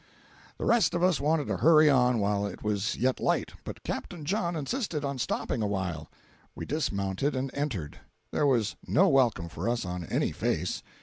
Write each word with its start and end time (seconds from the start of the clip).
The 0.57 0.65
rest 0.65 0.95
of 0.95 1.03
us 1.03 1.21
wanted 1.21 1.45
to 1.45 1.57
hurry 1.57 1.87
on 1.87 2.17
while 2.17 2.47
it 2.47 2.63
was 2.63 2.95
yet 2.95 3.19
light, 3.19 3.53
but 3.63 3.83
Capt. 3.83 4.23
John 4.23 4.55
insisted 4.55 5.05
on 5.05 5.19
stopping 5.19 5.61
awhile. 5.61 6.09
We 6.55 6.65
dismounted 6.65 7.35
and 7.35 7.53
entered. 7.53 7.99
There 8.31 8.47
was 8.47 8.75
no 8.87 9.07
welcome 9.09 9.47
for 9.47 9.69
us 9.69 9.85
on 9.85 10.05
any 10.05 10.31
face. 10.31 10.81